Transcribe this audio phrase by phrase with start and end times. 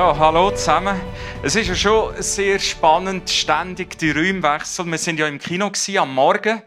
[0.00, 0.98] Ja, hallo zusammen.
[1.42, 4.90] Es ist ja schon sehr spannend, ständig die Räume wechseln.
[4.90, 6.62] Wir sind ja im Kino am Morgen.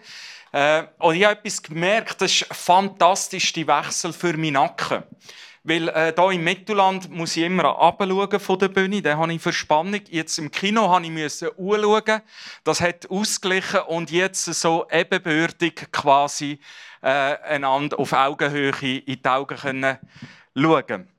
[0.52, 5.02] Äh, und ich habe etwas gemerkt, das ist fantastisch, die Wechsel für meinen Nacken.
[5.64, 9.02] Weil äh, hier im Mittelland muss ich immer runterschauen von der Bühne.
[9.02, 10.02] Da habe ich Verspannung.
[10.12, 12.22] Jetzt im Kino habe ich anschauen.
[12.64, 16.60] Das hat ausgeglichen und jetzt so ebenbürtig quasi
[17.02, 19.98] äh, einander auf Augenhöhe in die Augen können
[20.56, 21.13] schauen.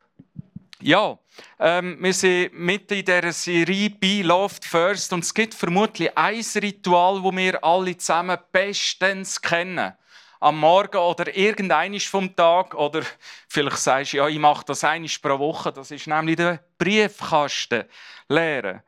[0.87, 1.19] Ja,
[1.61, 6.45] ähm, wir sind mitten in dieser Serie «Be Loved First» und es gibt vermutlich ein
[6.57, 9.95] Ritual, das wir alle zusammen bestens kennen.
[10.41, 13.01] Am Morgen oder irgendeines vom Tag oder
[13.49, 15.73] vielleicht sagst du, ja, ich mache das einiges pro Woche.
[15.73, 17.85] Das ist nämlich der Briefkasten
[18.29, 18.83] leeren.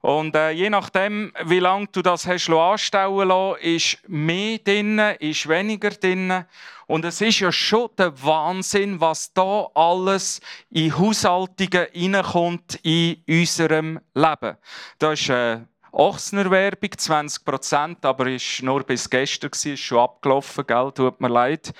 [0.00, 5.48] Und äh, je nachdem, wie lange du das hast anstellen lassen, ist mehr drin, ist
[5.48, 6.44] weniger drin.
[6.86, 10.40] Und es ist ja schon der Wahnsinn, was da alles
[10.70, 14.56] in Haushaltungen reinkommt in unserem Leben.
[14.98, 19.98] Das ist äh, Ochsner Werbung, 20 Prozent, aber ist nur bis gestern gewesen, ist schon
[19.98, 20.92] abgelaufen, gell?
[20.94, 21.72] tut mir leid.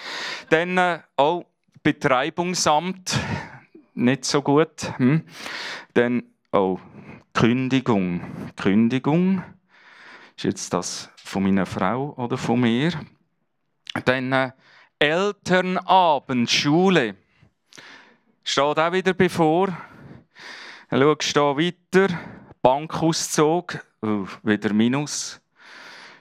[0.50, 1.44] Dann äh, auch
[1.82, 3.16] Betreibungsamt,
[3.94, 4.92] nicht so gut.
[4.97, 5.25] Hm?
[5.94, 6.81] Dann auch
[7.33, 8.53] Kündigung.
[8.56, 9.43] Kündigung.
[10.37, 12.93] Ist jetzt das von meiner Frau oder von mir?
[14.05, 14.50] Dann äh,
[14.99, 17.16] Elternabend, Schule.
[18.44, 19.69] Steht auch wieder bevor.
[20.91, 22.09] Schaust du weiter.
[22.62, 25.41] Bankauszug, uh, wieder Minus.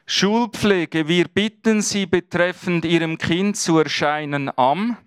[0.06, 4.98] Schulpflege, wir bitten Sie betreffend Ihrem Kind zu erscheinen am.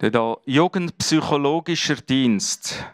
[0.00, 2.84] Der Jugendpsychologischer Dienst.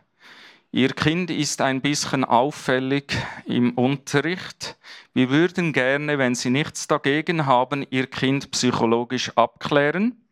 [0.78, 3.12] Ihr Kind ist ein bisschen auffällig
[3.46, 4.78] im Unterricht.
[5.12, 10.22] Wir würden gerne, wenn Sie nichts dagegen haben, Ihr Kind psychologisch abklären.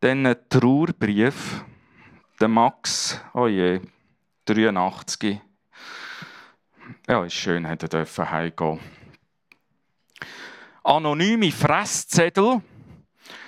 [0.00, 1.64] Dann ein Trauerbrief.
[2.38, 3.80] Der Max, oh je,
[4.44, 5.40] 83.
[7.08, 8.78] Ja, ist schön, hätte er dürfen heimgehen.
[10.84, 12.60] Anonyme Fresszettel.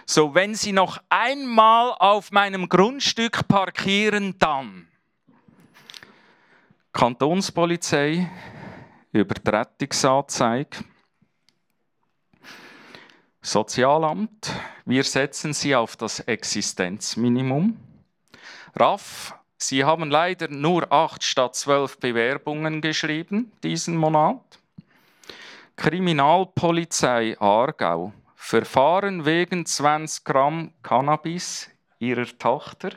[0.06, 4.86] So, wenn Sie noch einmal auf meinem Grundstück parkieren, dann.
[6.92, 8.28] Kantonspolizei,
[9.12, 10.78] Übertretungsanzeige.
[13.40, 14.52] Sozialamt,
[14.84, 17.78] wir setzen Sie auf das Existenzminimum.
[18.74, 24.58] RAF, Sie haben leider nur acht statt zwölf Bewerbungen geschrieben diesen Monat.
[25.76, 31.70] Kriminalpolizei Aargau, Verfahren wegen 20 Gramm Cannabis
[32.00, 32.90] Ihrer Tochter.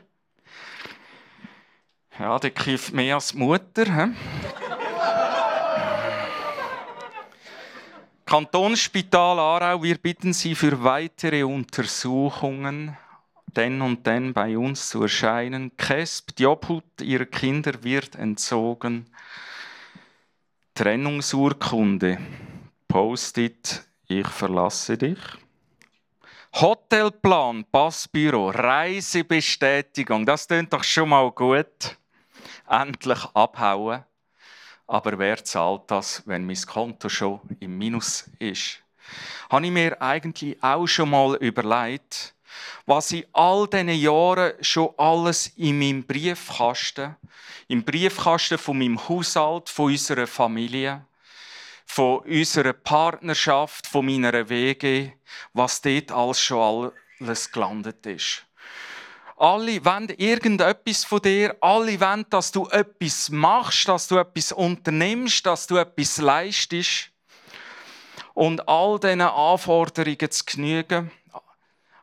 [2.19, 3.85] Ja, der kifft mehr als Mutter.
[3.85, 4.11] He?
[8.25, 12.95] Kantonsspital Aarau, wir bitten Sie für weitere Untersuchungen,
[13.55, 15.75] denn und denn bei uns zu erscheinen.
[15.75, 19.07] KESB, die Obhut Ihrer Kinder wird entzogen.
[20.75, 22.19] Trennungsurkunde.
[22.87, 25.19] Post-it, ich verlasse dich.
[26.53, 31.97] Hotelplan, Passbüro, Reisebestätigung, das klingt doch schon mal gut
[32.69, 34.03] endlich abhauen.
[34.87, 38.79] Aber wer zahlt das, wenn mein Konto schon im Minus ist?
[39.49, 42.33] Habe ich mir eigentlich auch schon mal überlegt,
[42.85, 47.15] was in all diesen Jahren schon alles in meinem Briefkasten,
[47.67, 51.05] im Briefkasten von meinem Haushalt, von unserer Familie,
[51.85, 55.13] von unserer Partnerschaft, von meiner Wege,
[55.53, 58.45] was dort alles schon alles gelandet ist.
[59.43, 61.57] Alle wollen irgendetwas von dir.
[61.59, 67.09] Alle wollen, dass du etwas machst, dass du etwas unternimmst, dass du etwas leistest.
[68.33, 71.11] Und all diesen Anforderungen zu genügen,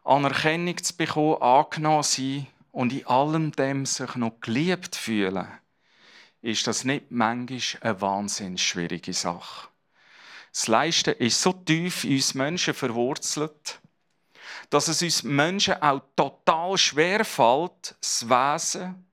[0.05, 5.49] Anerkennung zu bekommen, angenommen sein und in allem dem sich noch geliebt fühlen.
[6.43, 9.69] ist das nicht manchmal eine wahnsinnig schwierige Sache.
[10.53, 13.80] Das Leisten ist so tief in uns Menschen verwurzelt,
[14.71, 19.07] dass es uns Menschen auch total schwer fällt, das Wesen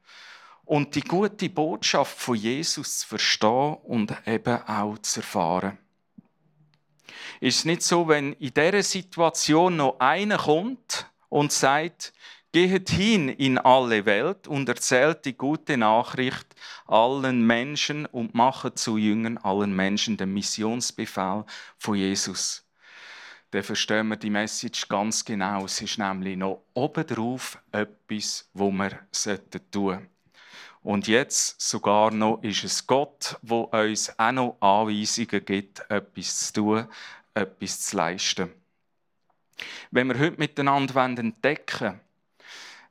[0.65, 5.77] und die gute Botschaft von Jesus zu verstehen und eben auch zu erfahren.
[7.39, 12.13] Ist es nicht so, wenn in dieser Situation noch einer kommt und sagt,
[12.53, 16.47] Geht hin in alle Welt und erzählt die gute Nachricht
[16.87, 21.45] allen Menschen und macht zu Jüngern allen Menschen den Missionsbefehl
[21.77, 22.66] von Jesus.
[23.51, 25.65] Dann verstehen wir die Message ganz genau.
[25.65, 30.09] Es ist nämlich noch obendrauf etwas, wo wir tun sollten.
[30.83, 36.53] Und jetzt sogar noch ist es Gott, wo uns auch noch Anweisungen gibt, etwas zu
[36.53, 36.87] tun,
[37.33, 38.53] etwas zu leisten.
[39.91, 41.99] Wenn wir heute miteinander entdecken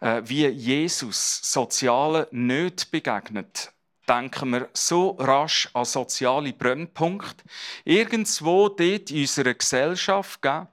[0.01, 3.73] wollen, äh, wie Jesus sozialen nicht begegnet,
[4.09, 7.45] denken wir so rasch an soziale Brennpunkte.
[7.85, 10.67] Irgendwo dort in unserer Gesellschaft, gell?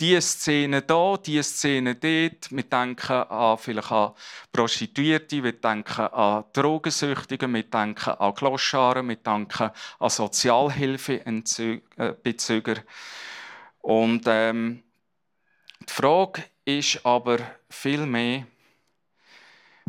[0.00, 2.50] die Szene da, die Szene dort.
[2.50, 4.12] Wir denken an, vielleicht an
[4.50, 12.76] Prostituierte, wir denken an Drogensüchtige, wir denken an Gloscharen, wir denken an Sozialhilfebezüger.
[13.82, 14.82] Und ähm,
[15.80, 17.38] die Frage ist aber
[17.68, 18.46] viel mehr,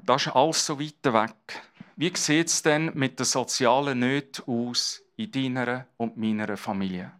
[0.03, 1.61] das ist alles so weit weg.
[2.01, 7.11] Wie sieht es denn mit den sozialen Nöten aus in deiner und meiner Familie?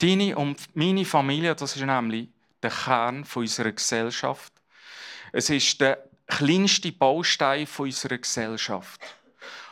[0.00, 2.28] Deine und meine Familie, das ist nämlich
[2.60, 4.52] der Kern unserer Gesellschaft.
[5.30, 9.00] Es ist der kleinste Baustein unserer Gesellschaft.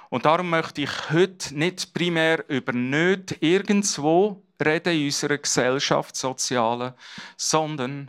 [0.09, 6.95] Und darum möchte ich heute nicht primär über Nöte irgendwo reden in unserer Gesellschaft, sozialen,
[7.37, 8.09] sondern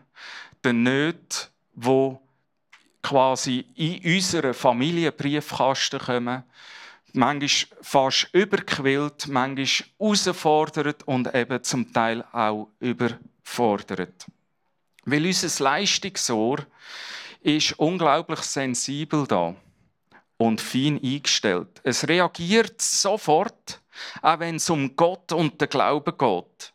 [0.64, 2.18] den Nöten, die
[3.02, 6.44] quasi in unseren Familienbriefkasten kommen,
[7.14, 9.66] manchmal fast überquillt, manchmal
[10.00, 14.26] herausfordert und eben zum Teil auch überfordert.
[15.06, 16.66] Weil unser Leistungsohr
[17.42, 19.56] ist unglaublich sensibel da
[20.38, 21.82] und fein eingestellt.
[21.84, 23.82] Es reagiert sofort,
[24.22, 26.74] auch wenn es um Gott und den Glauben geht.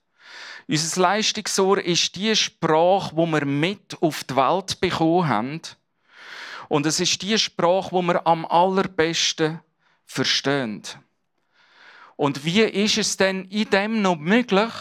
[0.67, 5.61] Unser Leistungsohr ist die Sprache, wo wir mit auf die Welt bekommen haben
[6.75, 9.61] und es ist die Sprache, wo wir am allerbesten
[10.07, 10.83] verstehen.
[12.17, 14.73] Und wie ist es denn in dem noch möglich,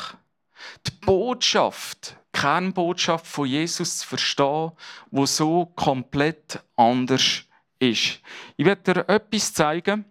[0.87, 4.71] die Botschaft, die Kernbotschaft von Jesus zu verstehen,
[5.11, 7.43] wo so komplett anders
[7.77, 8.21] ist?
[8.57, 10.03] Ich werde dir etwas zeigen,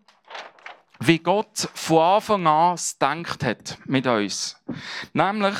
[1.00, 4.56] wie Gott von Anfang an gedacht hat mit uns.
[5.12, 5.56] Nämlich,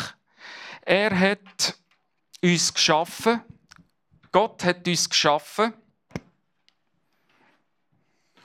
[0.83, 1.77] er hat
[2.41, 3.41] uns geschaffen.
[4.31, 5.75] Gott hat uns geschaffen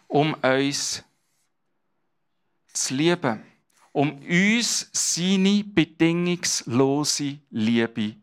[0.07, 1.03] um uns
[2.73, 3.43] zu lieben,
[3.91, 8.15] um uns seine bedingungslose Liebe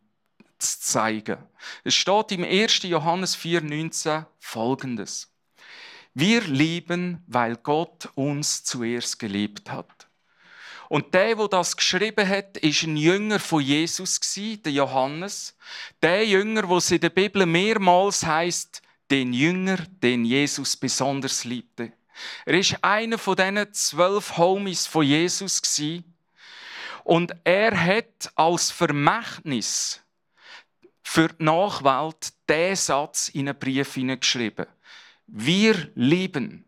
[0.58, 1.38] zu zeigen.
[1.82, 2.82] Es steht im 1.
[2.84, 5.31] Johannes 4,19 folgendes.
[6.14, 10.06] Wir lieben, weil Gott uns zuerst geliebt hat.
[10.88, 14.20] Und der, wo das geschrieben hat, ist ein Jünger von Jesus
[14.64, 15.56] der Johannes.
[16.02, 18.81] Der Jünger, wo es in der Bibel mehrmals heißt,
[19.11, 21.93] den Jünger, den Jesus besonders liebte.
[22.47, 26.03] Er ist einer von diesen zwölf Homies von Jesus
[27.03, 30.01] und er hat als Vermächtnis
[31.03, 34.67] für die Nachwelt diesen Satz in einen Brief hineingeschrieben.
[35.27, 36.65] Wir lieben,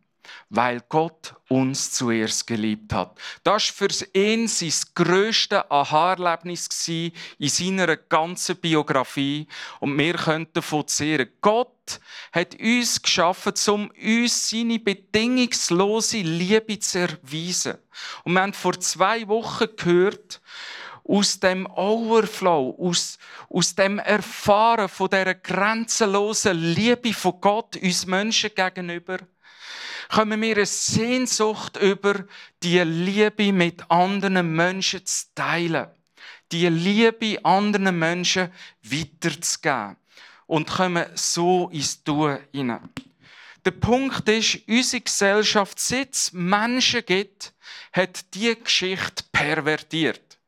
[0.51, 3.19] weil Gott uns zuerst geliebt hat.
[3.45, 7.13] Das war für ihn sein grösstes Aha-Erlebnis in
[7.49, 9.47] seiner ganzen Biografie.
[9.81, 11.29] Und wir können davon zehren.
[11.41, 12.01] Gott
[12.33, 17.79] hat uns geschaffen, um uns seine bedingungslose Liebe zu erweisen.
[18.25, 20.41] Und wir haben vor zwei Wochen gehört,
[21.09, 23.19] aus dem Overflow, aus,
[23.49, 29.19] aus dem Erfahren von dieser grenzenlosen Liebe von Gott uns Menschen gegenüber,
[30.09, 32.25] kommen wir eine Sehnsucht über,
[32.63, 35.89] die Liebe mit anderen Menschen zu teilen.
[36.53, 39.97] Die Liebe anderen Menschen weiterzugeben.
[40.47, 42.89] Und kommen so ins Tun hinein.
[43.65, 47.53] Der Punkt ist, unsere Gesellschaft, seit es Menschen gibt,
[47.93, 50.39] hat die Geschichte pervertiert.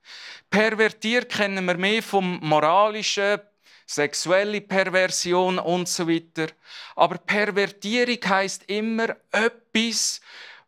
[0.49, 3.41] Pervertiert kennen wir mehr vom moralischen,
[3.89, 6.49] sexuelle Perversion und so weiter.
[6.95, 10.21] Aber Pervertierung heißt immer etwas,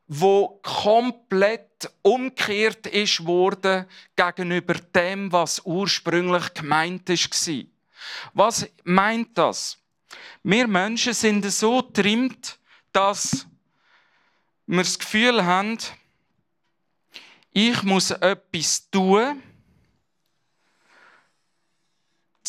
[0.08, 3.84] wo komplett umgekehrt ist worden
[4.16, 7.64] gegenüber dem, was ursprünglich gemeint war.
[8.32, 9.76] Was meint das?
[10.42, 12.58] Wir Menschen sind so trimmt,
[12.90, 13.46] dass
[14.66, 15.78] wir das Gefühl haben,
[17.52, 19.42] ich muss etwas tun,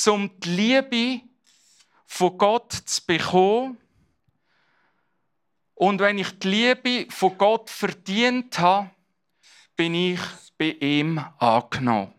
[0.08, 1.22] um die Liebe
[2.06, 3.78] von Gott zu bekommen.
[5.76, 8.92] Und wenn ich die Liebe von Gott verdient habe,
[9.76, 10.20] bin ich
[10.58, 12.14] bei ihm angenommen.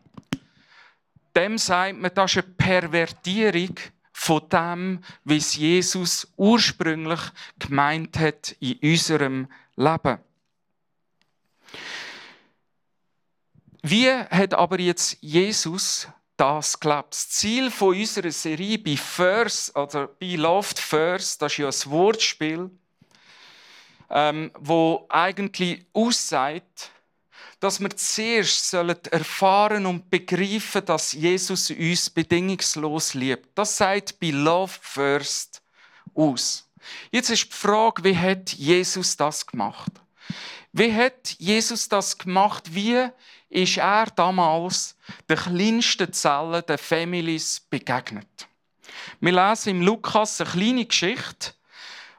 [1.37, 3.75] Dem sagt man, das ist eine Pervertierung
[4.13, 7.21] von dem, es Jesus ursprünglich
[7.59, 10.19] gemeint hat in unserem Leben.
[13.83, 16.09] Wie hat aber jetzt Jesus
[16.43, 17.13] das gelebt?
[17.13, 21.93] Das Ziel von unserer Serie bei First oder bei Loved First, das ist ja ein
[21.93, 22.69] Wortspiel,
[24.11, 26.91] ähm, wo eigentlich aussagt,
[27.61, 33.57] dass wir zuerst erfahren und begreifen, dass Jesus uns bedingungslos liebt.
[33.57, 35.63] Das sagt bei Love First
[36.13, 36.69] aus.
[37.13, 39.93] Jetzt ist die Frage, wie hat Jesus das gemacht?
[40.73, 42.75] Wie hat Jesus das gemacht?
[42.75, 43.07] Wie
[43.53, 44.97] ist er damals
[45.29, 48.49] den kleinsten Zellen der Families begegnet?
[49.21, 51.53] Wir lesen im Lukas eine kleine Geschichte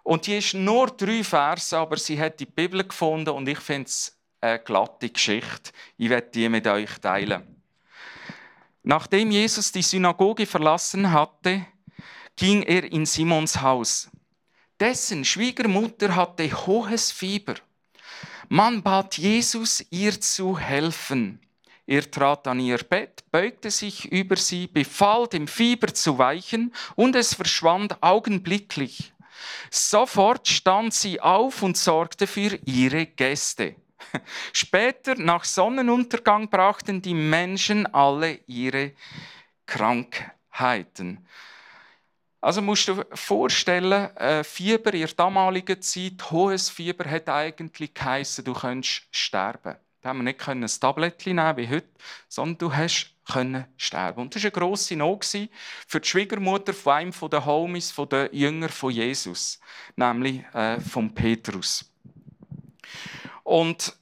[0.03, 3.87] und die ist nur drei Verse, aber sie hat die Bibel gefunden und ich finde
[3.87, 5.71] es eine glatte Geschichte.
[5.97, 7.61] Ich werde die mit euch teilen.
[8.83, 11.65] Nachdem Jesus die Synagoge verlassen hatte,
[12.35, 14.09] ging er in Simons Haus.
[14.79, 17.55] Dessen Schwiegermutter hatte hohes Fieber.
[18.55, 21.39] Man bat Jesus, ihr zu helfen.
[21.87, 27.15] Er trat an ihr Bett, beugte sich über sie, befahl dem Fieber zu weichen, und
[27.15, 29.11] es verschwand augenblicklich.
[29.71, 33.75] Sofort stand sie auf und sorgte für ihre Gäste.
[34.53, 38.91] Später, nach Sonnenuntergang, brachten die Menschen alle ihre
[39.65, 41.25] Krankheiten.
[42.43, 47.93] Also musst du dir vorstellen, äh, Fieber in der damaligen Zeit, hohes Fieber hat eigentlich
[47.93, 49.77] geheissen, du könntest sterben.
[50.01, 51.87] Da haben wir nicht ein Tablettchen nehmen wie heute,
[52.27, 54.23] sondern du hast können sterben.
[54.23, 58.27] Und das war eine grosse Not für die Schwiegermutter von einem der Homies, von den
[58.33, 59.61] Jüngern von Jesus,
[59.95, 61.89] nämlich äh, von Petrus.
[63.43, 63.95] Und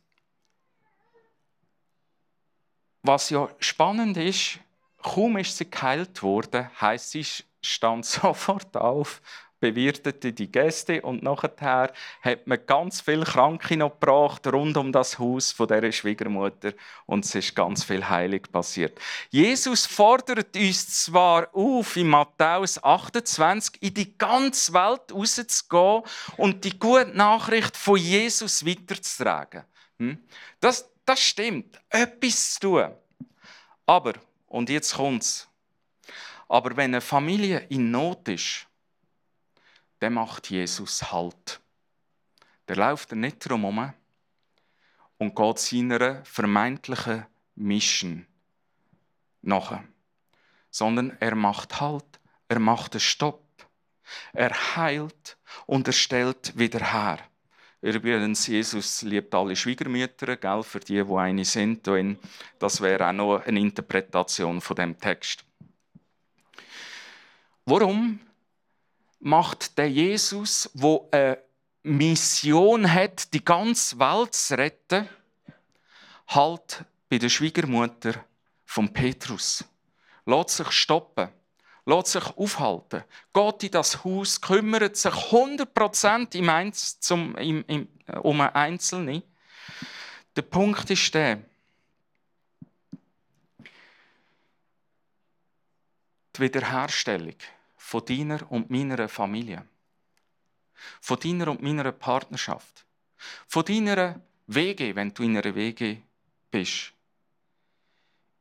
[3.03, 4.57] was ja spannend ist,
[4.97, 7.23] kaum ist sie geheilt worden, heisst sie
[7.61, 9.21] stand sofort auf,
[9.61, 15.19] bewirtete die Gäste und nachher hat man ganz viele Kranke noch gebracht rund um das
[15.19, 16.73] Haus von der Schwiegermutter
[17.05, 18.99] und es ist ganz viel Heilig passiert.
[19.29, 26.03] Jesus fordert uns zwar auf in Matthäus 28 in die ganze Welt rauszugehen
[26.37, 29.63] und die gute Nachricht von Jesus weiterzutragen.
[29.99, 30.17] Hm?
[30.59, 32.91] Das, das stimmt, etwas zu tun.
[33.85, 34.13] Aber
[34.47, 35.47] und jetzt kommt's.
[36.51, 38.67] Aber wenn eine Familie in Not ist,
[39.99, 41.61] dann macht Jesus Halt.
[42.67, 43.93] Der läuft nicht drumherum
[45.17, 48.27] und geht seiner vermeintlichen Mission
[49.41, 49.79] nach.
[50.69, 53.47] Sondern er macht Halt, er macht einen Stopp.
[54.33, 57.19] Er heilt und er stellt wieder her.
[57.79, 61.87] Übrigens, Jesus liebt alle Schwiegermütter, gell, für die, die eine sind.
[62.59, 65.45] Das wäre auch noch eine Interpretation von dem Text.
[67.65, 68.19] Warum
[69.19, 71.37] macht der Jesus, wo eine
[71.83, 75.07] Mission hat, die ganze Welt zu retten,
[76.27, 78.25] halt bei der Schwiegermutter
[78.65, 79.63] von Petrus?
[80.25, 81.29] Lässt sich stoppen,
[81.85, 87.87] lässt sich aufhalten, geht in das Haus, kümmert sich 100% im Einz zum, im, im,
[88.21, 89.23] um einen Einzelnen.
[90.35, 91.41] Der Punkt ist der,
[96.35, 97.35] die Wiederherstellung
[97.75, 99.65] von deiner und meiner Familie,
[100.99, 102.85] von deiner und meiner Partnerschaft,
[103.47, 106.01] von deiner Wege, wenn du in einer Wege
[106.49, 106.93] bist,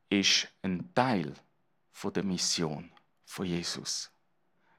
[0.09, 1.35] ist ein Teil
[2.03, 2.91] der Mission
[3.27, 4.11] von Jesus.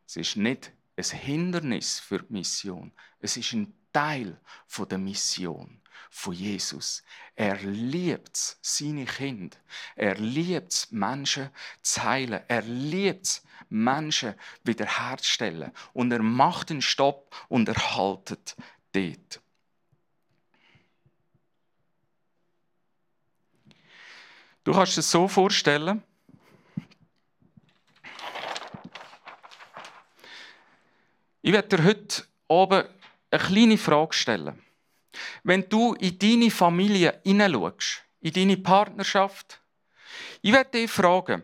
[0.06, 4.40] Es ist nicht ein Hindernis für die Mission, es ist ein Teil
[4.90, 7.04] der Mission von Jesus.
[7.36, 9.58] Er liebt seine Kinder.
[9.96, 11.50] Er liebt Menschen
[11.82, 12.42] zu heilen.
[12.48, 15.72] Er liebt Menschen wiederherzustellen.
[15.94, 18.56] Und er macht den Stopp und erhaltet
[18.94, 19.42] dort.
[24.64, 26.04] Du kannst es so vorstellen,
[31.42, 32.84] ich werde dir heute oben
[33.32, 34.62] eine kleine Frage stellen.
[35.44, 39.60] Wenn du in deine Familie hineinschaust, in deine Partnerschaft,
[40.42, 41.44] ich werde dich fragen,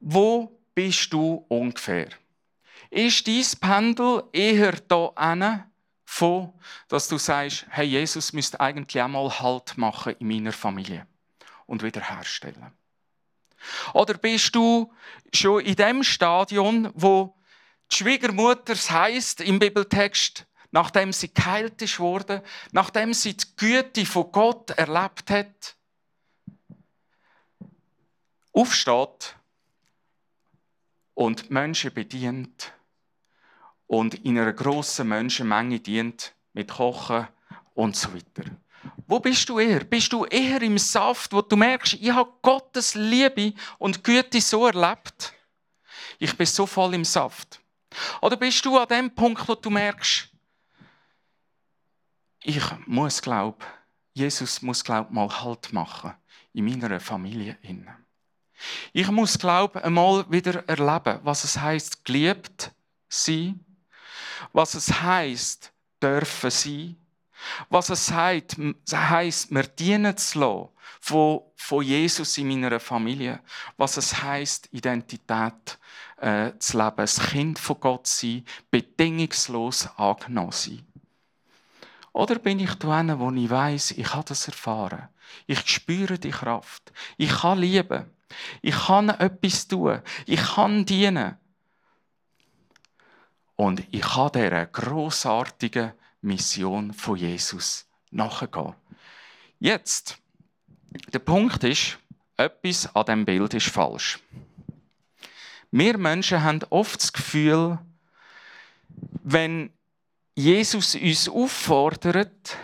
[0.00, 2.08] wo bist du ungefähr?
[2.90, 5.66] Ist dein Pendel eher hier
[6.04, 6.52] von,
[6.88, 11.06] dass du sagst, hey, Jesus müsste eigentlich einmal Halt machen in meiner Familie
[11.66, 12.72] und wiederherstellen?
[13.92, 14.92] Oder bist du
[15.32, 17.36] schon in dem Stadion, wo
[17.90, 22.40] die Schwiegermutter heißt im Bibeltext, nachdem sie geheilt ist worden,
[22.72, 25.76] nachdem sie die Güte von Gott erlebt hat,
[28.52, 29.36] aufsteht
[31.14, 32.72] und Menschen bedient
[33.86, 37.26] und in einer grossen Menschenmenge dient mit Kochen
[37.74, 38.50] und so weiter.
[39.06, 39.84] Wo bist du eher?
[39.84, 44.66] Bist du eher im Saft, wo du merkst, ich habe Gottes Liebe und Güte so
[44.66, 45.32] erlebt?
[46.18, 47.60] Ich bin so voll im Saft.
[48.20, 50.29] Oder bist du an dem Punkt, wo du merkst,
[52.42, 53.64] ich muss glaub,
[54.12, 56.14] Jesus muss glaub mal Halt machen
[56.52, 57.56] in meiner Familie
[58.92, 62.72] Ich muss glaub einmal wieder erleben, was es heißt, geliebt
[63.08, 63.64] sein
[64.52, 66.96] was es heißt, dürfen sein,
[67.68, 70.68] was es heißt, mir dienen zu lassen
[71.00, 73.40] von, von Jesus in meiner Familie,
[73.76, 75.78] was es heißt, Identität
[76.18, 80.86] äh, zu leben, ein Kind von Gott sein, bedingungslos angenommen sein.
[82.12, 85.08] Oder bin ich da wo ich weiß, ich habe das erfahren.
[85.46, 86.92] Ich spüre die Kraft.
[87.16, 88.06] Ich kann lieben.
[88.62, 90.00] Ich kann etwas tun.
[90.26, 91.36] Ich kann dienen.
[93.56, 98.74] Und ich kann dieser grossartigen Mission von Jesus nachgehen.
[99.58, 100.18] Jetzt,
[101.12, 101.98] der Punkt ist,
[102.36, 104.18] etwas an diesem Bild ist falsch.
[105.70, 107.78] Wir Menschen haben oft das Gefühl,
[109.22, 109.70] wenn
[110.40, 112.56] Jesus uns auffordert,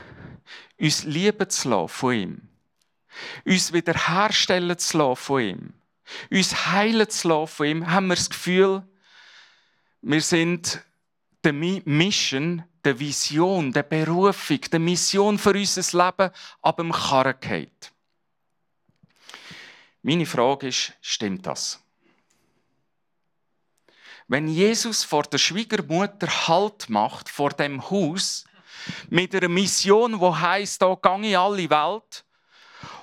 [0.81, 2.49] uns lieben zu lassen von ihm,
[3.45, 5.73] uns wiederherstellen zu lassen von ihm,
[6.31, 8.83] uns heilen zu lassen von ihm, haben wir das Gefühl,
[10.01, 10.83] wir sind
[11.45, 16.31] der Mission, der Vision, der Berufung, der Mission für unser Leben
[16.63, 17.71] ab dem Karren.
[20.03, 21.83] Meine Frage ist, stimmt das?
[24.29, 28.45] Wenn Jesus vor der Schwiegermutter Halt macht, vor dem Haus,
[29.09, 32.25] mit einer Mission, wo heißt, da gehe in alle Welt,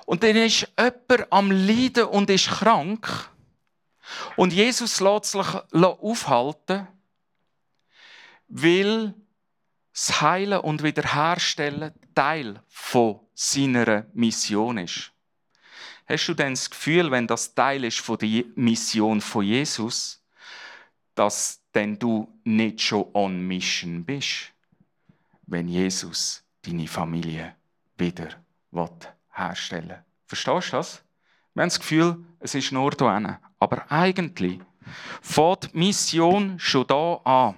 [0.06, 3.30] und dann ist jemand am Leiden und ist krank,
[4.36, 6.86] und Jesus lässt sich aufhalten,
[8.48, 9.14] weil
[9.92, 15.10] das Heilen und Wiederherstellen Teil von seiner Mission ist.
[16.06, 20.23] Hast du denn das Gefühl, wenn das Teil ist von der Mission von Jesus,
[21.14, 24.52] dass denn du nicht schon on Mission bist,
[25.46, 27.54] wenn Jesus deine Familie
[27.96, 28.28] wieder
[29.32, 30.04] herstellen will?
[30.26, 31.02] Verstehst du das?
[31.54, 33.40] Wir haben das Gefühl, es ist nur da.
[33.58, 34.60] Aber eigentlich
[35.22, 37.54] fängt die Mission schon da an.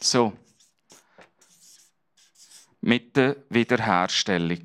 [0.00, 0.32] So.
[2.80, 4.62] Mit der Wiederherstellung.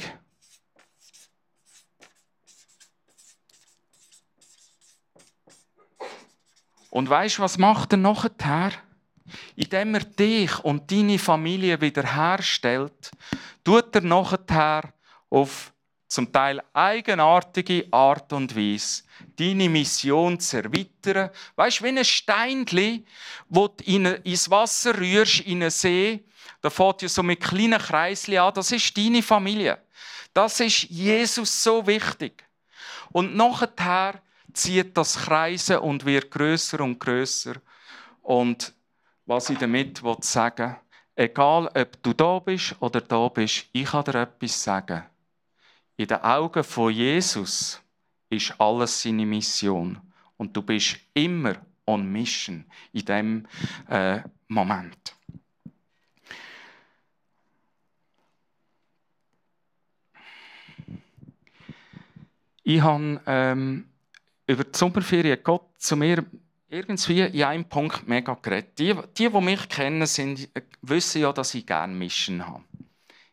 [6.90, 8.72] Und weißt was macht er nachher?
[9.56, 13.12] Indem er dich und deine Familie wiederherstellt,
[13.64, 14.94] tut er nachher
[15.30, 15.72] auf
[16.08, 19.04] zum Teil eigenartige Art und Weise
[19.36, 21.30] deine Mission zu erweitern.
[21.56, 23.06] Weißt du, wie ein Steinchen,
[23.48, 26.24] wo du ins Wasser rührst, in einen See,
[26.62, 29.78] da fährt ja so mit kleinen Kreisli an, das ist deine Familie.
[30.34, 32.44] Das ist Jesus so wichtig.
[33.12, 34.22] Und nachher
[34.60, 37.56] zieht das Kreisen und wird größer und größer.
[38.22, 38.74] Und
[39.26, 40.76] was ich damit sagen
[41.16, 45.04] will, egal ob du da bist oder da bist, ich kann dir etwas sagen.
[45.98, 47.82] In den Augen von Jesus
[48.30, 50.00] ist alles seine Mission.
[50.38, 53.48] Und du bist immer on Mission in dem
[53.90, 55.16] äh, Moment.
[62.64, 63.90] Ich habe ähm,
[64.50, 66.26] über die Sommerferien Gott zu mir
[66.70, 68.80] irgendwie in einem Punkt mega geredet.
[68.80, 70.50] Die, die, die mich kennen, sind,
[70.82, 72.64] wissen ja, dass ich gerne Mission habe.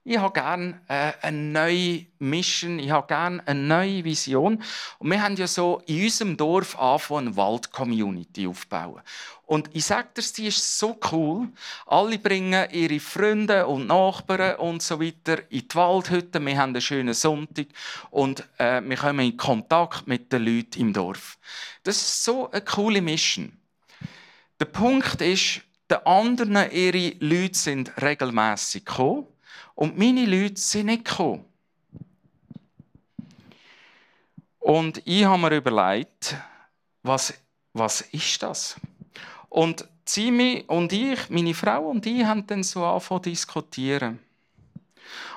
[0.08, 4.62] Ich habe gerne äh, eine neue Mission, ich habe gerne eine neue Vision.
[5.00, 9.02] Und wir haben ja so in unserem Dorf angefangen, eine Wald-Community aufzubauen.
[9.46, 11.48] Und ich sage dir, die ist so cool.
[11.86, 16.38] Alle bringen ihre Freunde und Nachbarn und so weiter in die Waldhütte.
[16.38, 17.66] Wir haben einen schönen Sonntag
[18.10, 21.36] und äh, wir kommen in Kontakt mit den Leuten im Dorf.
[21.82, 23.58] Das ist so eine coole Mission.
[24.60, 29.26] Der Punkt ist, die anderen ihre Leute sind regelmäßig gekommen
[29.74, 31.44] und meine Leute sind nicht gekommen.
[34.58, 36.36] Und ich habe mir überlegt,
[37.02, 37.32] was,
[37.72, 38.76] was ist das?
[39.48, 44.18] Und Zimi und ich, meine Frau und ich, haben dann so angefangen zu diskutieren.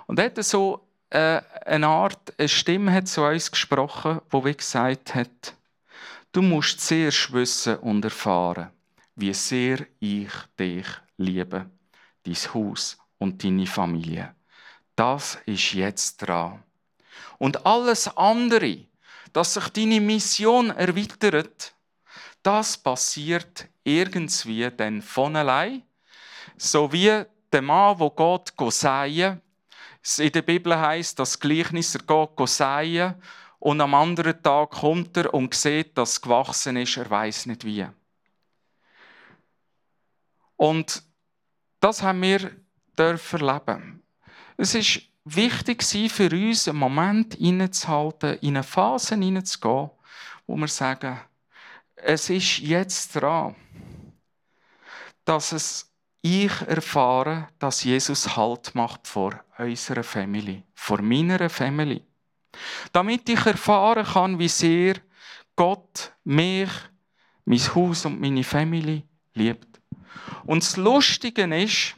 [0.08, 5.14] Und hat so äh, eine Art, eine Stimme hat zu uns gesprochen, wo wie gesagt
[5.16, 5.54] hat,
[6.32, 8.70] du musst zuerst wissen und erfahren,
[9.16, 11.70] wie sehr ich dich liebe,
[12.24, 14.36] dein Haus und deine Familie.
[14.96, 16.64] Das ist jetzt dran.
[17.38, 18.86] Und alles andere,
[19.32, 21.76] dass sich deine Mission erweitert,
[22.42, 25.84] das passiert irgendwie dann von allein.
[26.58, 29.42] So wie der Mann, der Gott säen
[30.18, 33.16] in der Bibel heißt, das Gleichnis, er geht säen
[33.60, 37.66] und am anderen Tag kommt er und sieht, dass es gewachsen ist, er weiß nicht
[37.66, 37.86] wie.
[40.56, 41.04] Und
[41.80, 42.52] das haben wir
[43.00, 44.04] dürfen erleben.
[44.58, 49.90] Es ist wichtig für uns, einen Moment innezuhalten, in eine Phase hineinzugehen,
[50.46, 51.20] wo wir sagen,
[51.96, 53.56] es ist jetzt dran,
[55.26, 55.86] dass es
[56.22, 62.04] ich erfahre, dass Jesus Halt macht vor unserer Family, vor meiner Family.
[62.92, 64.96] Damit ich erfahren kann, wie sehr
[65.56, 66.70] Gott mich,
[67.46, 69.80] mein Haus und meine Family liebt.
[70.46, 71.96] Und das Lustige ist,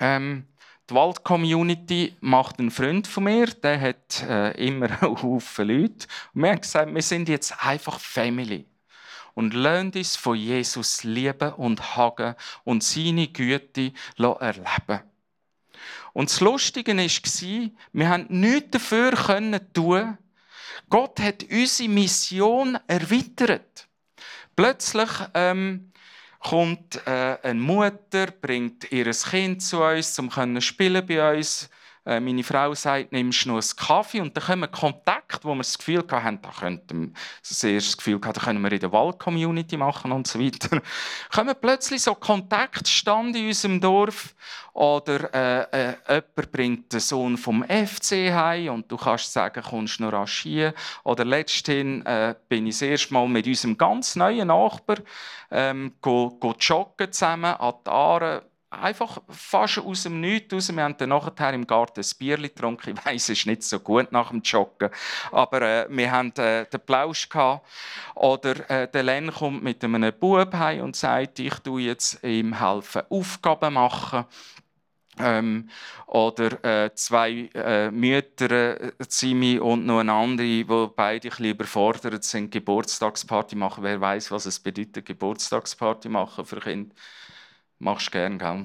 [0.00, 0.46] ähm,
[0.90, 6.06] die Wald-Community macht einen Freund von mir, der hat äh, immer einen Haufen Leute.
[6.34, 8.66] Und wir haben gesagt, wir sind jetzt einfach Family.
[9.34, 15.00] Und lernt uns von Jesus lieben und hagen und seine Güte erleben.
[16.12, 19.12] Und das Lustige war, wir haben nichts dafür
[19.72, 20.18] tun.
[20.88, 23.88] Gott hat unsere Mission erweitert.
[24.54, 25.90] Plötzlich ähm,
[26.44, 31.70] kommt äh, eine Mutter, bringt ihr Kind zu uns, um zu spielen bei uns.
[32.06, 34.20] Äh, meine Frau sagt, nimmst du noch einen Kaffee?
[34.20, 38.32] Und dann kommen Kontakt, wo wir das Gefühl hatten, da könnten wir das Gefühl hatten,
[38.32, 40.82] da können wir in der Wald-Community machen und so weiter.
[41.32, 44.34] kommen plötzlich so Kontaktstand in unserem Dorf
[44.74, 50.00] oder äh, äh, jemand bringt den Sohn vom FC heim und du kannst sagen, kommst
[50.00, 50.46] du noch rasch
[51.04, 54.96] Oder letzthin äh, bin ich das erste Mal mit unserem ganz neuen Nachbar
[55.50, 58.42] ähm, go, go joggen zusammen an die Aare
[58.80, 60.74] einfach fast aus dem Nichts raus.
[60.74, 62.94] Wir haben dann nachher im Garten ein Bier getrunken.
[62.96, 64.90] Ich weiss, es ist nicht so gut nach dem Joggen.
[65.32, 67.28] Aber äh, wir hatten äh, den Plausch.
[67.28, 67.66] Gehabt.
[68.14, 72.58] Oder äh, der Len kommt mit einem Bub heim und sagt, ich tue jetzt ihm
[72.58, 74.24] helfen, Aufgaben machen.
[75.18, 75.68] Ähm,
[76.06, 82.24] oder äh, zwei äh, Mütter, äh, Zimi und noch eine andere, die beide ein überfordert
[82.24, 83.84] sind, Geburtstagsparty machen.
[83.84, 86.94] Wer weiß, was es bedeutet, Geburtstagsparty machen für Kinder.
[87.84, 88.64] Machst du gern, gell?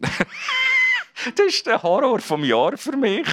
[0.00, 3.28] das ist der Horror vom Jahr für mich.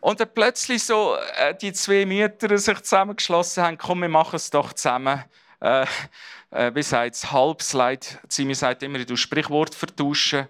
[0.00, 4.48] Und dann plötzlich so äh, die zwei Mieter sich zusammengeschlossen haben, komm, wir machen es
[4.48, 5.22] doch zusammen.
[5.60, 5.84] Äh,
[6.50, 8.20] äh, wie sagt es, halbes Leid.
[8.26, 10.48] Zimi sagt immer, du Sprichwort vertauschen.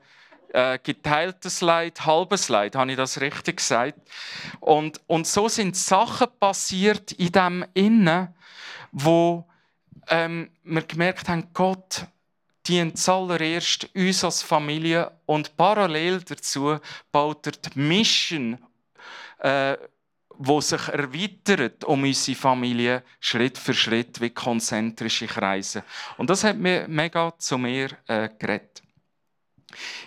[0.50, 3.98] Äh, geteiltes Leid, halbes Leid, habe ich das richtig gesagt?
[4.60, 8.32] Und, und so sind Sachen passiert in dem Innen,
[8.92, 9.44] wo
[10.06, 12.06] ähm, wir gemerkt haben, Gott
[12.66, 16.78] dient zuallererst uns als Familie und parallel dazu
[17.12, 18.58] baut er die Mission,
[19.38, 19.76] äh,
[20.36, 25.84] wo sich erweitert um unsere Familie Schritt für Schritt wie konzentrische Kreise.
[26.16, 28.82] Und das hat mir mega zu mir äh, geredet.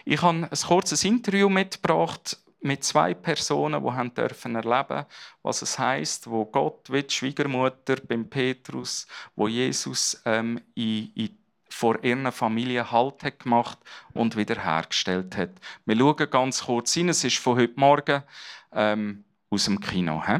[0.05, 5.05] Ich habe ein kurzes Interview mitgebracht mit zwei Personen, die haben dürfen erleben,
[5.43, 11.37] was es heißt, wo Gott wie die Schwiegermutter beim Petrus, wo Jesus ähm, in, in
[11.69, 13.77] vor ihrer Familie Halt hat gemacht
[14.13, 15.51] und wiederhergestellt hat.
[15.85, 17.09] Wir schauen ganz kurz hin.
[17.09, 18.23] Es ist von heute Morgen
[18.73, 20.23] ähm, aus dem Kino.
[20.25, 20.39] He?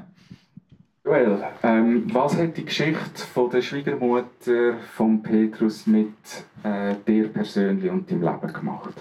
[1.07, 6.13] Joel, ähm, was hat die Geschichte von der Schwiegermutter von Petrus mit
[6.63, 8.93] äh, dir persönlich und deinem Leben gemacht?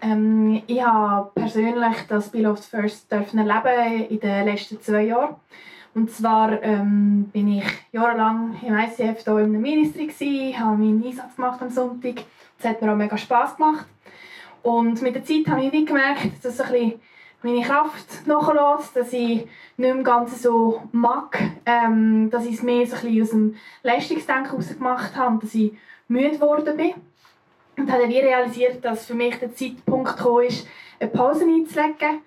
[0.00, 5.36] Ähm, ich habe persönlich das Bill of the First erleben in den letzten zwei Jahren.
[5.94, 11.34] Und zwar ähm, bin ich jahrelang im ICF hier im Ministry gewesen, habe meinen Einsatz
[11.34, 12.22] gemacht am Sonntag.
[12.58, 13.86] Das hat mir auch mega Spass gemacht.
[14.62, 17.00] Und mit der Zeit habe ich gemerkt, dass bisschen
[17.42, 22.86] meine Kraft nachlässt, dass ich nicht mehr ganz so mag, ähm, dass ich es mehr
[22.86, 25.72] so aus dem Leistungsdenken herausgemacht habe und dass ich
[26.08, 26.92] müde geworden bin.
[27.76, 30.66] Und habe dann realisiert, dass für mich der Zeitpunkt gekommen ist,
[30.98, 32.20] eine Pause einzulegen,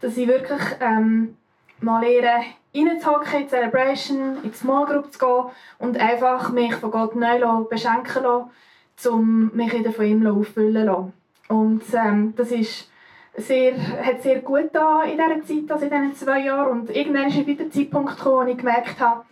[0.00, 1.36] dass ich wirklich ähm,
[1.80, 5.44] mal lernen, reinzuhocken in Celebration, in die Small Group zu gehen
[5.78, 10.92] und einfach mich von Gott neu beschenken lassen, um mich wieder von ihm auffüllen zu
[10.92, 11.12] lassen.
[11.48, 12.90] Und ähm, das ist
[13.36, 16.80] sehr, hat sehr gut da in dieser Zeit, also in diesen zwei Jahren.
[16.80, 19.24] Und irgendwann ist wieder der Zeitpunkt gekommen, wo ich gemerkt habe,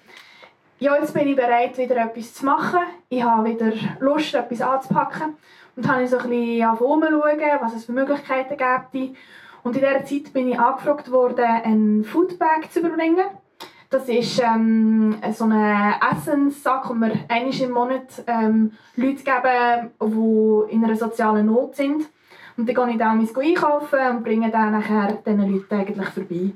[0.78, 2.80] ja, jetzt bin ich bereit, wieder etwas zu machen.
[3.08, 5.36] Ich habe wieder Lust, etwas anzupacken.
[5.74, 8.56] Und habe ich so ein bisschen herumschauen, was es für Möglichkeiten
[8.92, 9.16] gibt.
[9.66, 13.24] Und in dieser Zeit bin ich angefragt worden, einen Foodbag zu überbringen.
[13.90, 20.72] Das ist ähm, so ein Essenssack, wo wir einmal im Monat ähm, Leute geben, die
[20.72, 22.04] in einer sozialen Not sind.
[22.56, 26.50] Und dann gehe ich dann einkaufen und bringe dann nachher diesen Leuten eigentlich vorbei.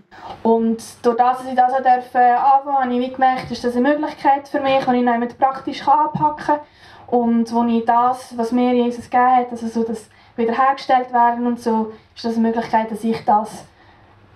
[0.45, 4.47] Und durch das, dass ich das anfangen durfte, habe ich gemerkt, ist das eine Möglichkeit
[4.47, 6.61] für mich, die ich praktisch anpacken kann.
[7.09, 11.61] Und wo ich das, was mir Jesus gegeben hat, also so das wiederhergestellt werden und
[11.61, 13.65] so, ist das eine Möglichkeit, dass ich das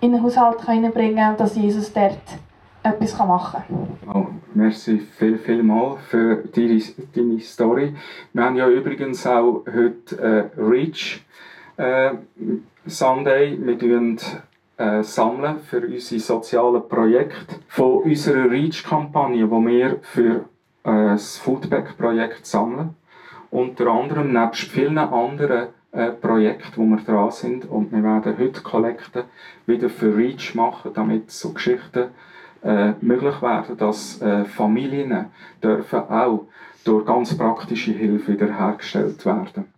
[0.01, 2.19] in den Haushalt reinbringen kann und dass Jesus dort
[2.83, 4.13] etwas machen kann.
[4.13, 6.81] Oh, merci viel, viel mal für deine,
[7.15, 7.95] deine Story.
[8.33, 11.23] Wir haben ja übrigens auch heute äh, Reach
[11.77, 12.11] äh,
[12.85, 13.57] Sunday.
[13.59, 14.17] Wir sammeln
[14.77, 20.45] äh, sammeln für unsere sozialen Projekte von unserer Reach-Kampagne, die wir für
[20.83, 22.95] äh, das Foodback-Projekt sammeln.
[23.51, 27.65] Unter anderem nebst vielen anderen äh, Projekten, wo wir dran sind.
[27.65, 29.25] Und wir werden heute Kollekte
[29.65, 32.09] wieder für Reach machen, damit so Geschichten
[32.63, 35.27] äh, möglich werden, dass äh, Familien
[35.63, 36.47] dürfen auch
[36.83, 39.71] durch ganz praktische Hilfe wiederhergestellt werden.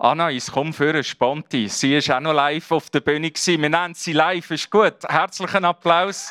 [0.00, 1.68] Anna, ich komme für eine Sponti.
[1.68, 3.30] Sie war auch noch live auf der Bühne.
[3.30, 4.96] Wir nennen sie live, ist gut.
[5.08, 6.30] Herzlichen Applaus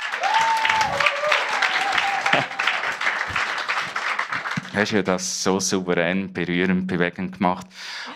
[4.73, 7.67] hast ja das so souverän, berührend, bewegend gemacht.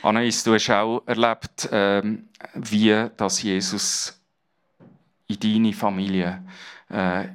[0.04, 4.20] Anais, du hast auch erlebt, ähm, wie das Jesus
[5.28, 6.44] in deine Familie
[6.90, 7.26] äh,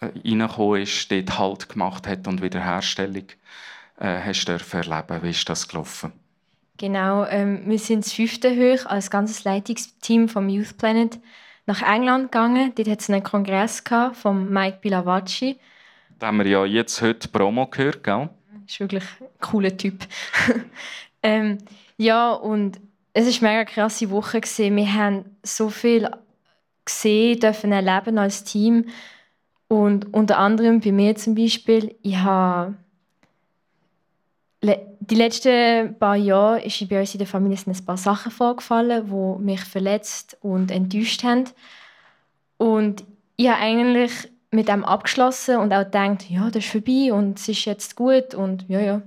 [0.00, 3.26] reingekommen ist, dort Halt gemacht hat und Wiederherstellung
[3.98, 5.22] äh, hast dürfen erleben.
[5.22, 6.12] Wie ist das gelaufen?
[6.78, 11.18] Genau, ähm, wir sind das fünfte hoch als ganzes Leitungsteam vom Youth Planet
[11.64, 12.72] nach England gegangen.
[12.74, 15.58] Dort hat es einen Kongress von Mike Bilavacci.
[16.18, 18.28] Da haben wir ja jetzt heute Promo gehört, gell?
[18.66, 20.06] Ist wirklich ein cooler Typ.
[21.22, 21.58] ähm,
[21.96, 22.80] ja, und
[23.12, 24.40] es war eine mega krasse Woche.
[24.40, 24.76] Gewesen.
[24.76, 26.10] Wir haben so viel
[26.84, 28.86] gesehen, dürfen erleben als Team.
[29.68, 32.74] Und unter anderem bei mir zum Beispiel, ich habe
[35.08, 39.44] die letzten paar Jahre ist bei uns in der Familie ein paar Sachen vorgefallen, die
[39.44, 41.44] mich verletzt und enttäuscht haben.
[42.56, 43.04] Und
[43.36, 44.12] ich habe eigentlich
[44.50, 48.34] mit dem abgeschlossen und auch gedacht, ja, das ist vorbei und es ist jetzt gut
[48.34, 49.02] und ja, ja.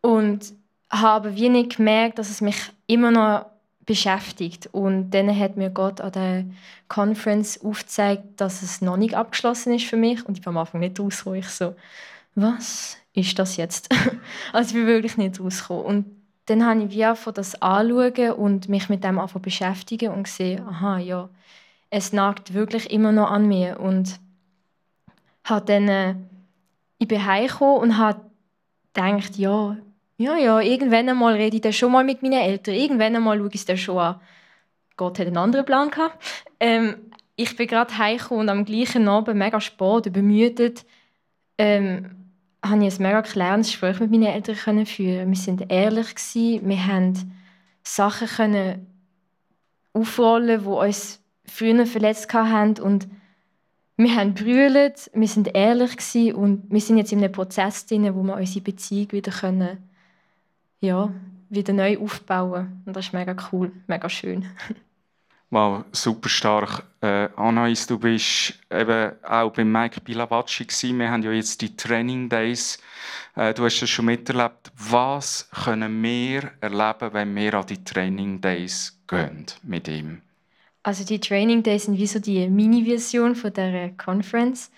[0.00, 0.52] Und
[0.90, 3.46] habe wie nicht gemerkt, dass es mich immer noch
[3.86, 4.68] beschäftigt.
[4.72, 6.44] Und dann hat mir Gott an der
[6.88, 10.26] Conference aufgezeigt, dass es noch nicht abgeschlossen ist für mich.
[10.26, 11.40] Und ich war am Anfang nicht rausgekommen.
[11.40, 11.74] Ich so,
[12.34, 13.88] was ist das jetzt?
[14.52, 15.84] also ich bin wirklich nicht rausgekommen.
[15.84, 16.04] Und
[16.46, 20.66] dann habe ich wie einfach das anschauen und mich mit dem einfach beschäftigen und gesehen,
[20.66, 21.28] aha, ja,
[21.90, 23.80] es nagt wirklich immer noch an mir.
[23.80, 24.20] Und
[25.50, 26.14] habe dann, äh,
[26.98, 28.20] ich bin heimgekommen und habe
[28.92, 29.76] gedacht, ja,
[30.18, 33.48] ja, ja, irgendwann einmal rede ich dann schon mal mit meinen Eltern, irgendwann einmal schaue
[33.48, 34.20] ich es dann schon an.
[34.96, 36.22] Gott hat einen anderen Plan gehabt.
[36.58, 36.96] Ähm,
[37.36, 40.86] ich bin gerade heimgekommen und am gleichen Abend, mega spät, übermüdet,
[41.58, 42.16] ähm,
[42.64, 45.30] habe ich ein mega klärendes Gespräch mit meinen Eltern können führen.
[45.30, 47.34] Wir waren ehrlich gewesen, wir haben
[47.82, 48.86] Sachen können
[49.92, 53.06] aufrollen, die uns früher verletzt haben und
[53.96, 58.22] wir haben brüllt, wir sind ehrlich und wir sind jetzt in einem Prozess drin, wo
[58.22, 59.78] wir unsere Beziehung wieder können,
[60.80, 61.12] ja,
[61.48, 64.46] wieder neu aufbauen und das ist mega cool, mega schön.
[65.50, 66.82] Wow, super stark.
[67.00, 70.98] Äh, Anais, du bist eben auch bei Mike Bilavacci gewesen.
[70.98, 72.82] Wir haben ja jetzt die Training Days.
[73.36, 74.72] Äh, du hast das schon miterlebt.
[74.76, 80.20] Was können wir erleben, wenn wir an die Training Days gehen mit ihm?
[80.86, 84.70] Also die Training Days sind wie so die Mini-Version von der Conference.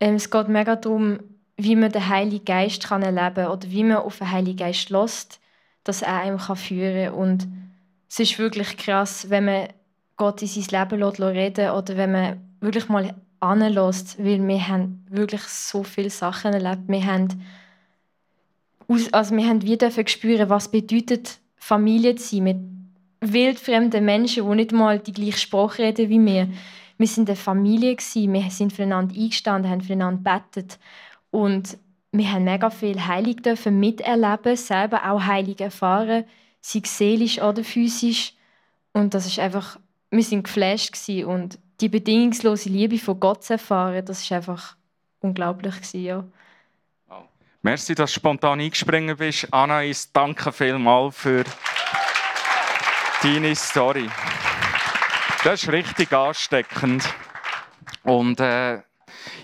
[0.00, 1.18] Ähm, es geht mega darum,
[1.58, 4.88] wie man den Heiligen Geist kann erleben kann oder wie man auf den Heiligen Geist
[4.88, 5.40] lässt,
[5.84, 7.14] dass er einem kann führen kann.
[7.14, 7.48] Und
[8.08, 9.68] es ist wirklich krass, wenn man
[10.16, 15.04] Gott in sein Leben lässt, reden oder wenn man wirklich mal anlässt, weil wir haben
[15.10, 16.84] wirklich so viele Sachen erlebt.
[16.86, 17.28] Wir haben,
[18.88, 22.81] also wir haben wie dürfen spüren, was bedeutet Familie zu sein
[23.22, 26.48] mit wildfremde Menschen, die nicht mal die gleiche Sprache reden wie wir.
[26.98, 30.78] Wir sind eine Familie, wir sind füreinander eingestanden, haben füreinander gebetet.
[31.30, 31.78] Und
[32.12, 36.24] wir haben mega viel Heilig dürfen miterleben, selber auch Heilig erfahren,
[36.60, 38.34] sei seelisch oder physisch.
[38.92, 39.78] Und das ist einfach,
[40.10, 40.92] wir sind geflasht
[41.24, 44.76] und die bedingungslose Liebe von Gott zu erfahren, das ist einfach
[45.20, 46.24] unglaublich gewesen, ja.
[47.62, 49.46] Merci, dass du spontan eingesprungen bist.
[49.52, 51.44] Anna, ich danke vielmals für
[53.22, 54.10] Deine Story.
[55.44, 57.08] Das ist richtig ansteckend.
[58.02, 58.82] Und äh,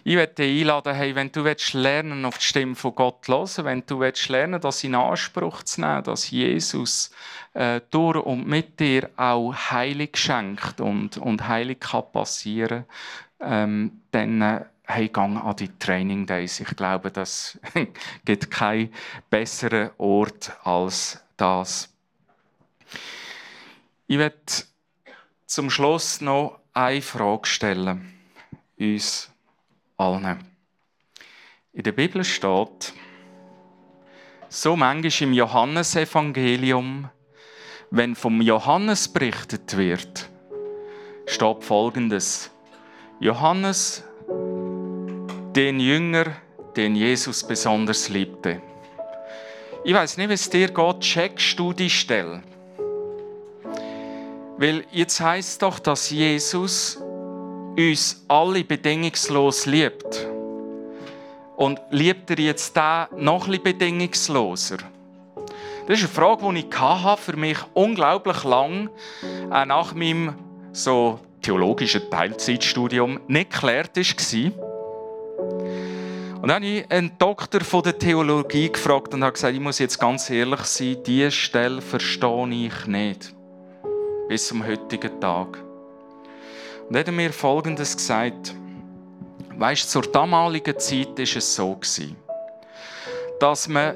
[0.03, 3.65] Ich möchte dich einladen, hey, wenn du lernen auf die Stimme von Gott zu hören,
[3.65, 7.13] wenn du lernen das in Anspruch zu nehmen, dass Jesus
[7.55, 12.85] äh, durch und mit dir auch Heilig schenkt und, und Heilig kann passieren,
[13.41, 16.59] ähm, dann äh, hey, gang an die Training Days.
[16.59, 17.61] Ich glaube, das
[18.25, 18.93] gibt keinen
[19.31, 21.95] besseren Ort als das.
[24.11, 24.37] Ich werde
[25.45, 28.15] zum Schluss noch eine Frage stellen.
[28.79, 29.31] Uns
[29.99, 30.47] allen.
[31.75, 32.95] In der Bibel steht,
[34.49, 37.11] so manchmal im Johannesevangelium,
[37.91, 40.31] wenn vom Johannes berichtet wird,
[41.27, 42.51] steht folgendes.
[43.21, 44.05] Johannes,
[45.55, 46.35] den Jünger,
[46.77, 48.63] den Jesus besonders liebte.
[49.85, 52.43] Ich weiß nicht, wie es dir geht, checkst du die Stelle?
[54.59, 56.97] Weil jetzt heißt doch, dass Jesus
[57.77, 60.27] uns alle bedingungslos liebt.
[61.57, 64.79] Und liebt er jetzt da noch ein bedingungsloser?
[65.87, 68.91] Das ist eine Frage, die ich hatte, für mich unglaublich lang,
[69.49, 70.35] auch nach meinem
[70.73, 74.53] so theologischen Teilzeitstudium nicht geklärt war.
[76.43, 79.79] Und dann habe ich einen Doktor von der Theologie gefragt und habe gesagt, ich muss
[79.79, 83.38] jetzt ganz ehrlich sein, diese Stelle verstehe ich nicht
[84.29, 85.59] bis zum heutigen Tag.
[86.89, 88.55] Und er hat mir Folgendes gesagt.
[89.57, 91.77] Weißt, zur damaligen Zeit ist es so
[93.41, 93.95] dass man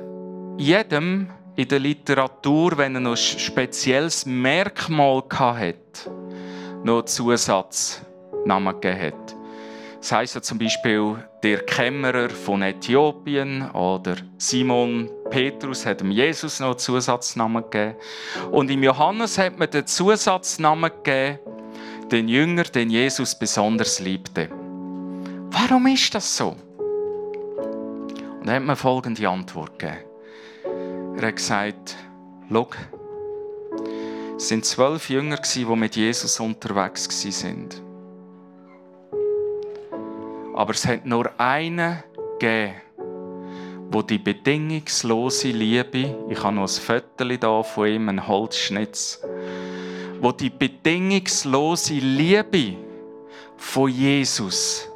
[0.59, 5.77] jedem in der Literatur, wenn er noch ein spezielles Merkmal hatte,
[6.83, 9.42] noch Zusatznamen gegeben hat.
[10.03, 16.75] Das heisst zum Beispiel der Kämmerer von Äthiopien oder Simon Petrus hat dem Jesus noch
[16.75, 17.95] Zusatznamen gegeben.
[18.51, 21.39] Und im Johannes hat man den Zusatznamen gegeben,
[22.11, 24.49] den Jünger, den Jesus besonders liebte.
[25.53, 26.57] Warum ist das so?
[28.41, 30.01] Und er hat mir folgende Antwort gegeben.
[31.17, 31.97] Er hat gesagt,
[32.51, 32.69] schau,
[34.37, 37.92] es sind zwölf Jünger, die mit Jesus unterwegs waren.
[40.63, 42.05] Aber es hat nur einen
[42.39, 42.75] gegeben,
[43.91, 49.21] wo die bedingungslose Liebe, ich habe noch ein Viertel da von ihm, ein Holzschnitz,
[50.21, 52.77] wo die bedingungslose Liebe
[53.57, 54.89] von Jesus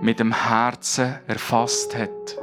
[0.00, 2.36] mit dem Herzen erfasst hat.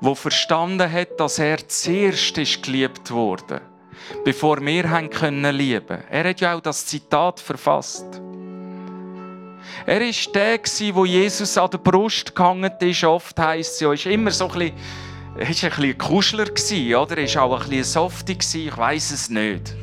[0.00, 3.60] Wo verstanden hat, dass er zuerst ist geliebt wurde,
[4.24, 5.98] bevor wir haben können lieben.
[6.08, 8.22] Er hat ja auch das Zitat verfasst.
[9.86, 13.04] Er war der, wo Jesus an der Brust gehangen ist.
[13.04, 14.76] Oft heisst es ja, ist immer so ein bisschen,
[15.34, 17.18] war ein bisschen Kuschler, oder?
[17.18, 19.74] Er war auch ein bisschen softy, ich weiß es nicht.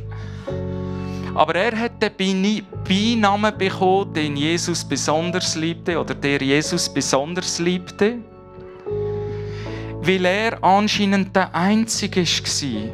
[1.35, 8.17] Aber er hat den Beinamen bekommen, den Jesus besonders liebte, oder der Jesus besonders liebte,
[10.01, 12.89] weil er anscheinend der Einzige war,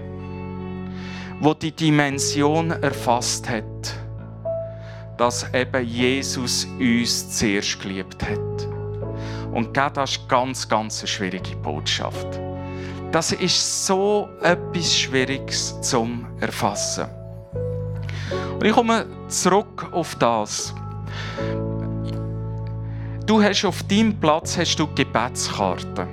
[1.41, 4.05] der die Dimension erfasst hat
[5.17, 8.67] dass eben Jesus uns zuerst geliebt hat.
[9.51, 12.28] Und das ist ganz, ganz eine schwierige Botschaft.
[13.12, 17.06] Das ist so etwas Schwieriges zum Erfassen.
[18.56, 20.73] Und ich komme zurück auf das.
[23.25, 26.08] Du hast auf deinem Platz hast du Gebetskarten.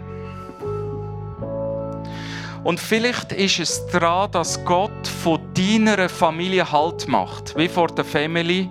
[2.64, 8.04] Und vielleicht ist es daran, dass Gott von deiner Familie Halt macht, wie vor der
[8.04, 8.70] Family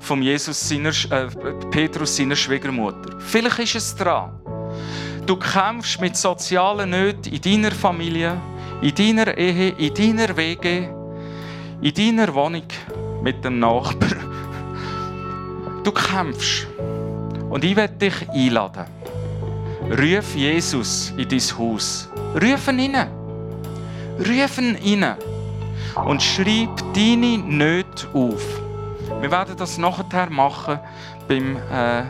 [0.00, 1.28] von Jesus seiner, äh,
[1.70, 3.18] Petrus seiner Schwiegermutter.
[3.18, 4.30] Vielleicht ist es dran.
[5.26, 8.40] Du kämpfst mit sozialen Nöten in deiner Familie,
[8.80, 10.94] in deiner Ehe, in deiner Wege,
[11.82, 12.62] in deiner Wohnung
[13.22, 14.24] mit dem Nachbarn.
[15.84, 16.66] Du kämpfst.
[17.50, 18.86] Und ich werde dich einladen.
[19.90, 22.08] Ruf Jesus in dein Haus.
[22.34, 23.08] Ruf ihn rein.
[24.18, 25.16] Ruf ihn rein.
[26.06, 28.67] Und schreib deine Nöte auf.
[29.20, 30.78] Wir werden das nachher machen
[31.26, 32.04] beim äh,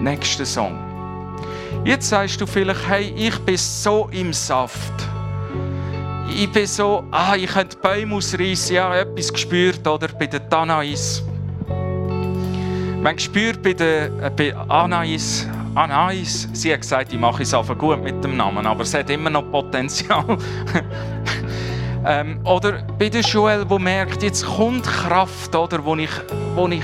[0.00, 0.76] nächsten Song.
[1.84, 4.92] Jetzt sagst du vielleicht, hey, ich bin so im Saft.
[6.34, 11.22] Ich bin so, ah, ich könnte Bäume ausreißen, ja, etwas gespürt, oder bei der Tanais.
[13.00, 17.78] Man spürt bei der äh, bei Anais, Anais, sie hat gesagt, ich mache es einfach
[17.78, 20.24] gut mit dem Namen, aber es hat immer noch Potenzial.
[22.04, 26.10] Ähm, oder bei der Joel, wo merkt, jetzt kommt Kraft, oder, wo ich,
[26.54, 26.82] wo ich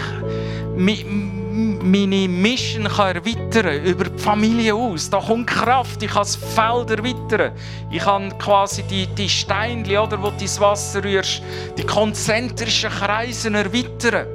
[1.83, 5.11] meine Mission kann erweitern über die Familie aus.
[5.11, 7.53] Da kommt Kraft, ich kann das Feld erweitern.
[7.91, 11.43] Ich kann quasi die, die Steinchen, oder, wo du ins Wasser rührst,
[11.77, 14.27] die konzentrischen Kreise erweitern.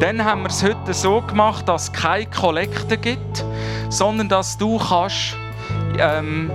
[0.00, 3.44] Dann haben wir es heute so gemacht, dass es keine Kollekte gibt,
[3.88, 5.36] sondern dass du kannst
[5.98, 6.50] ähm,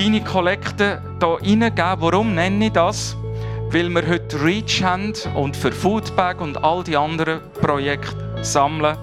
[0.00, 2.00] deine Kollekte hier reingeben.
[2.00, 3.16] Warum nenne ich das?
[3.70, 8.96] Weil wir heute Reach haben und für Foodbag und all die anderen Projekte sammeln,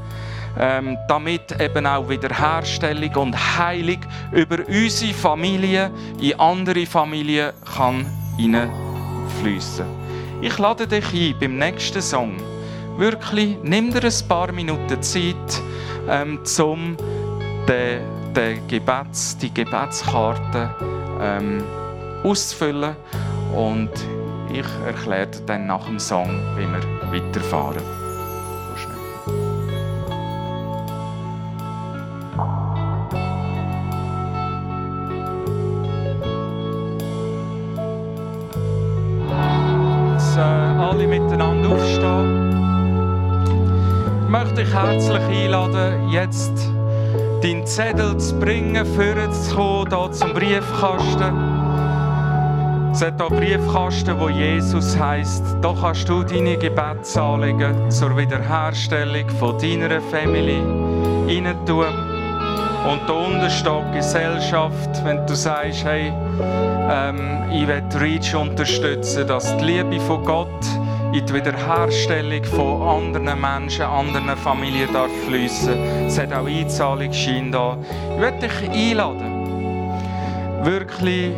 [0.60, 4.00] ähm, damit eben auch Wiederherstellung und Heilung
[4.32, 8.06] über unsere Familie in andere Familien kann
[8.38, 9.86] hineinfließen.
[10.42, 12.38] Ich lade dich ein beim nächsten Song.
[12.98, 15.62] Wirklich, nimm dir ein paar Minuten Zeit,
[16.10, 16.98] ähm, um
[17.68, 20.70] den, den Gebets, die Gebetskarte
[21.20, 21.64] ähm,
[22.24, 22.96] auszufüllen.
[23.56, 23.90] Und
[24.52, 26.82] ich erkläre dann nach dem Song, wie wir
[27.12, 27.82] weiterfahren.
[40.80, 42.54] alle miteinander aufstehen.
[44.24, 46.67] Ich möchte dich herzlich einladen, jetzt
[47.42, 51.58] deinen Zettel zu bringen, vorne zu kommen, hier zum Briefkasten.
[52.92, 55.44] Es hat hier Briefkasten, wo Jesus heisst.
[55.62, 60.64] Da kannst du deine Gebetsanliegen zur Wiederherstellung von deiner Familie
[61.28, 61.86] rein tun.
[62.88, 66.12] Und unten steht Gesellschaft, wenn du sagst, hey,
[66.90, 70.64] ähm, ich will Reach unterstützen, dass die Liebe von Gott
[71.18, 76.06] in die Wiederherstellung von anderen Menschen, anderen Familien darf fließen.
[76.06, 77.78] Es hat auch Einzahlungsschein da.
[78.14, 81.32] Ich möchte dich einladen, wirklich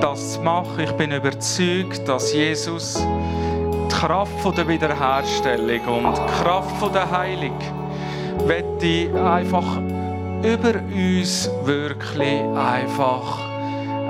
[0.00, 0.80] das zu machen.
[0.80, 7.58] Ich bin überzeugt, dass Jesus die Kraft der Wiederherstellung und die Kraft der Heilung
[8.46, 8.82] wird
[9.16, 9.76] einfach
[10.42, 13.38] über uns wirklich einfach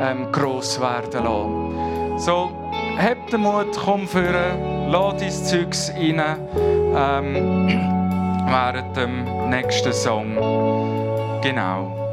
[0.01, 2.19] ähm, gross werden lassen.
[2.19, 2.51] So,
[2.97, 6.21] hab den Mut, komm führen, lass dein Zeugs rein
[6.97, 7.69] ähm,
[8.47, 10.35] während dem nächsten Song.
[11.43, 12.10] Genau.